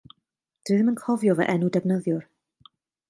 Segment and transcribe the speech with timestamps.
[0.63, 2.27] Dw i ddim yn cofio fy enw defnyddiwr.